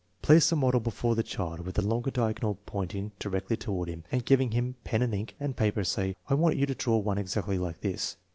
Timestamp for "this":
7.81-8.17